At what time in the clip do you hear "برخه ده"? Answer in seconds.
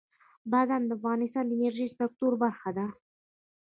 2.43-2.85